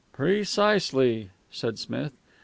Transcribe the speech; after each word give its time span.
"Precisely," 0.13 1.29
said 1.51 1.77
Smith. 1.77 2.11